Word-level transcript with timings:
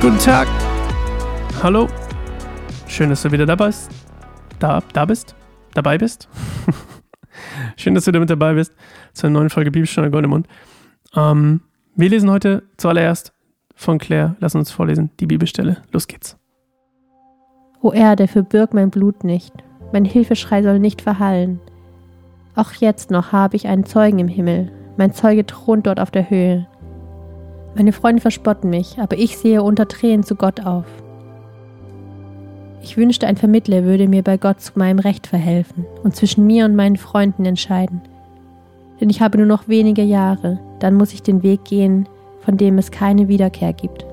Guten 0.00 0.18
Tag. 0.20 0.48
Hallo. 1.62 1.88
Schön, 2.86 3.10
dass 3.10 3.22
du 3.22 3.32
wieder 3.32 3.46
dabei 3.46 3.66
bist. 3.66 3.90
Da, 4.58 4.80
da 4.92 5.04
bist. 5.04 5.34
Dabei 5.74 5.98
bist. 5.98 6.28
Schön, 7.76 7.94
dass 7.94 8.04
du 8.04 8.12
wieder 8.12 8.20
mit 8.20 8.30
dabei 8.30 8.54
bist 8.54 8.72
zu 9.12 9.26
einer 9.26 9.38
neuen 9.38 9.50
Folge 9.50 9.70
Bibelstunde 9.70 10.10
Goldemund. 10.10 10.46
Ähm, 11.16 11.60
wir 11.94 12.08
lesen 12.08 12.30
heute 12.30 12.62
zuallererst 12.76 13.32
von 13.74 13.98
Claire. 13.98 14.36
Lass 14.40 14.54
uns 14.54 14.70
vorlesen. 14.70 15.10
Die 15.20 15.26
Bibelstelle. 15.26 15.82
Los 15.92 16.06
geht's. 16.06 16.38
O 17.80 17.92
Erde, 17.92 18.28
verbirg 18.28 18.74
mein 18.74 18.90
Blut 18.90 19.24
nicht. 19.24 19.52
Mein 19.92 20.04
Hilfeschrei 20.04 20.62
soll 20.62 20.78
nicht 20.78 21.02
verhallen. 21.02 21.60
Auch 22.58 22.72
jetzt 22.72 23.12
noch 23.12 23.30
habe 23.30 23.54
ich 23.54 23.68
einen 23.68 23.86
Zeugen 23.86 24.18
im 24.18 24.26
Himmel. 24.26 24.72
Mein 24.96 25.12
Zeuge 25.12 25.46
thront 25.46 25.86
dort 25.86 26.00
auf 26.00 26.10
der 26.10 26.28
Höhe. 26.28 26.66
Meine 27.76 27.92
Freunde 27.92 28.20
verspotten 28.20 28.68
mich, 28.68 28.98
aber 28.98 29.16
ich 29.16 29.38
sehe 29.38 29.62
unter 29.62 29.86
Tränen 29.86 30.24
zu 30.24 30.34
Gott 30.34 30.66
auf. 30.66 30.84
Ich 32.82 32.96
wünschte, 32.96 33.28
ein 33.28 33.36
Vermittler 33.36 33.84
würde 33.84 34.08
mir 34.08 34.24
bei 34.24 34.38
Gott 34.38 34.60
zu 34.60 34.72
meinem 34.74 34.98
Recht 34.98 35.28
verhelfen 35.28 35.86
und 36.02 36.16
zwischen 36.16 36.48
mir 36.48 36.64
und 36.64 36.74
meinen 36.74 36.96
Freunden 36.96 37.44
entscheiden. 37.44 38.00
Denn 39.00 39.08
ich 39.08 39.22
habe 39.22 39.38
nur 39.38 39.46
noch 39.46 39.68
wenige 39.68 40.02
Jahre, 40.02 40.58
dann 40.80 40.94
muss 40.94 41.14
ich 41.14 41.22
den 41.22 41.44
Weg 41.44 41.64
gehen, 41.64 42.08
von 42.40 42.56
dem 42.56 42.76
es 42.78 42.90
keine 42.90 43.28
Wiederkehr 43.28 43.72
gibt. 43.72 44.04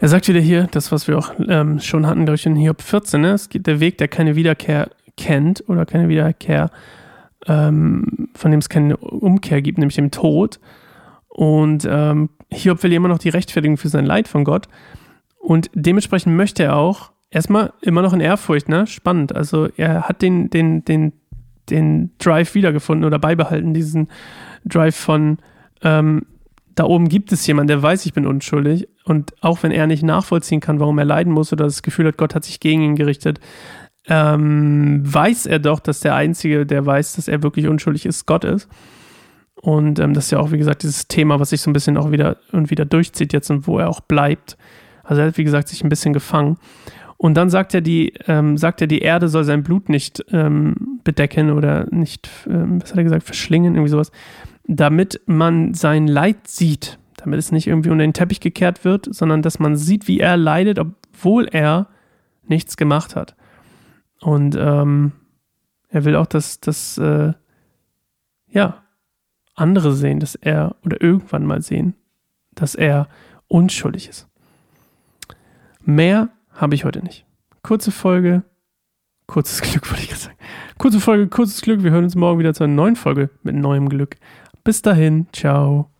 Er 0.00 0.08
sagt 0.08 0.26
wieder 0.26 0.40
hier, 0.40 0.66
das, 0.72 0.90
was 0.90 1.06
wir 1.06 1.16
auch 1.16 1.30
ähm, 1.46 1.78
schon 1.78 2.08
hatten, 2.08 2.24
glaube 2.24 2.34
ich, 2.34 2.46
in 2.46 2.56
Hiob 2.56 2.82
14, 2.82 3.20
ne? 3.20 3.30
es 3.34 3.48
geht 3.48 3.68
der 3.68 3.78
Weg, 3.78 3.98
der 3.98 4.08
keine 4.08 4.34
Wiederkehr 4.34 4.90
kennt 5.16 5.62
oder 5.68 5.86
keine 5.86 6.08
Wiederkehr, 6.08 6.72
ähm, 7.46 8.28
von 8.34 8.50
dem 8.50 8.60
es 8.60 8.68
keine 8.68 8.96
Umkehr 8.96 9.62
gibt, 9.62 9.78
nämlich 9.78 9.96
dem 9.96 10.10
Tod. 10.10 10.60
Und 11.28 11.86
ähm, 11.88 12.30
Hiob 12.52 12.82
will 12.82 12.92
immer 12.92 13.08
noch 13.08 13.18
die 13.18 13.28
Rechtfertigung 13.28 13.76
für 13.76 13.88
sein 13.88 14.06
Leid 14.06 14.28
von 14.28 14.44
Gott. 14.44 14.68
Und 15.38 15.70
dementsprechend 15.74 16.36
möchte 16.36 16.64
er 16.64 16.76
auch 16.76 17.12
erstmal 17.30 17.72
immer 17.82 18.02
noch 18.02 18.12
in 18.12 18.20
Ehrfurcht, 18.20 18.68
ne? 18.68 18.86
Spannend. 18.86 19.34
Also 19.34 19.68
er 19.76 20.02
hat 20.02 20.22
den, 20.22 20.50
den, 20.50 20.84
den, 20.84 21.12
den 21.70 22.10
Drive 22.18 22.54
wiedergefunden 22.54 23.04
oder 23.04 23.18
beibehalten, 23.18 23.74
diesen 23.74 24.08
Drive 24.64 24.96
von 24.96 25.38
ähm, 25.82 26.22
da 26.76 26.84
oben 26.84 27.08
gibt 27.08 27.32
es 27.32 27.46
jemanden, 27.46 27.68
der 27.68 27.82
weiß, 27.82 28.04
ich 28.06 28.12
bin 28.12 28.26
unschuldig. 28.26 28.86
Und 29.04 29.34
auch 29.40 29.62
wenn 29.62 29.72
er 29.72 29.86
nicht 29.86 30.02
nachvollziehen 30.02 30.60
kann, 30.60 30.78
warum 30.78 30.98
er 30.98 31.06
leiden 31.06 31.32
muss 31.32 31.52
oder 31.52 31.64
das 31.64 31.82
Gefühl 31.82 32.06
hat, 32.06 32.18
Gott 32.18 32.34
hat 32.34 32.44
sich 32.44 32.60
gegen 32.60 32.82
ihn 32.82 32.96
gerichtet, 32.96 33.40
ähm, 34.08 35.00
weiß 35.02 35.46
er 35.46 35.58
doch, 35.58 35.80
dass 35.80 36.00
der 36.00 36.14
Einzige, 36.14 36.66
der 36.66 36.86
weiß, 36.86 37.16
dass 37.16 37.28
er 37.28 37.42
wirklich 37.42 37.66
unschuldig 37.66 38.06
ist, 38.06 38.26
Gott 38.26 38.44
ist. 38.44 38.68
Und 39.56 39.98
ähm, 39.98 40.14
das 40.14 40.26
ist 40.26 40.30
ja 40.30 40.38
auch, 40.38 40.52
wie 40.52 40.58
gesagt, 40.58 40.82
dieses 40.82 41.08
Thema, 41.08 41.40
was 41.40 41.50
sich 41.50 41.60
so 41.60 41.70
ein 41.70 41.72
bisschen 41.72 41.96
auch 41.96 42.10
wieder 42.10 42.36
und 42.52 42.70
wieder 42.70 42.84
durchzieht 42.84 43.32
jetzt 43.32 43.50
und 43.50 43.66
wo 43.66 43.78
er 43.78 43.88
auch 43.88 44.00
bleibt. 44.00 44.56
Also 45.02 45.22
er 45.22 45.28
hat, 45.28 45.38
wie 45.38 45.44
gesagt, 45.44 45.68
sich 45.68 45.82
ein 45.82 45.88
bisschen 45.88 46.12
gefangen. 46.12 46.58
Und 47.16 47.34
dann 47.34 47.48
sagt 47.48 47.72
er, 47.72 47.80
die, 47.80 48.12
ähm, 48.26 48.58
sagt 48.58 48.80
er, 48.80 48.86
die 48.86 48.98
Erde 48.98 49.28
soll 49.28 49.44
sein 49.44 49.62
Blut 49.62 49.88
nicht 49.88 50.24
ähm, 50.30 51.00
bedecken 51.02 51.50
oder 51.50 51.86
nicht, 51.90 52.28
ähm, 52.46 52.82
was 52.82 52.90
hat 52.90 52.98
er 52.98 53.04
gesagt, 53.04 53.24
verschlingen, 53.24 53.74
irgendwie 53.74 53.90
sowas, 53.90 54.12
damit 54.64 55.20
man 55.26 55.72
sein 55.72 56.06
Leid 56.06 56.46
sieht, 56.46 56.98
damit 57.16 57.38
es 57.38 57.52
nicht 57.52 57.66
irgendwie 57.66 57.90
unter 57.90 58.04
den 58.04 58.12
Teppich 58.12 58.40
gekehrt 58.40 58.84
wird, 58.84 59.12
sondern 59.14 59.40
dass 59.40 59.58
man 59.58 59.76
sieht, 59.76 60.08
wie 60.08 60.20
er 60.20 60.36
leidet, 60.36 60.78
obwohl 60.78 61.48
er 61.50 61.88
nichts 62.46 62.76
gemacht 62.76 63.16
hat. 63.16 63.34
Und 64.20 64.56
ähm, 64.58 65.12
er 65.88 66.04
will 66.04 66.16
auch, 66.16 66.26
dass, 66.26 66.60
dass 66.60 66.98
äh, 66.98 67.32
ja, 68.48 68.82
andere 69.54 69.92
sehen, 69.94 70.20
dass 70.20 70.34
er 70.34 70.76
oder 70.84 71.00
irgendwann 71.00 71.46
mal 71.46 71.62
sehen, 71.62 71.94
dass 72.54 72.74
er 72.74 73.08
unschuldig 73.48 74.08
ist. 74.08 74.28
Mehr 75.84 76.30
habe 76.50 76.74
ich 76.74 76.84
heute 76.84 77.02
nicht. 77.02 77.24
Kurze 77.62 77.90
Folge, 77.90 78.42
kurzes 79.26 79.62
Glück, 79.70 79.90
wollte 79.90 80.02
ich 80.02 80.08
gerade 80.08 80.20
sagen. 80.20 80.36
Kurze 80.78 81.00
Folge, 81.00 81.28
kurzes 81.28 81.62
Glück. 81.62 81.82
Wir 81.82 81.90
hören 81.90 82.04
uns 82.04 82.16
morgen 82.16 82.38
wieder 82.38 82.54
zu 82.54 82.64
einer 82.64 82.74
neuen 82.74 82.96
Folge 82.96 83.30
mit 83.42 83.54
neuem 83.54 83.88
Glück. 83.88 84.16
Bis 84.64 84.82
dahin, 84.82 85.26
ciao. 85.32 85.95